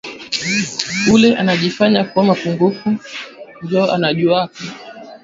Ule 1.11 1.35
anajifanyaka 1.35 2.11
kuwa 2.13 2.25
mupumbafu 2.25 2.97
njo 3.61 3.91
anajuwaka 3.93 4.63